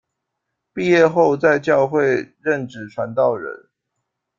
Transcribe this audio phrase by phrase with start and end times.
[0.73, 3.69] 毕业后在教会任职传道人。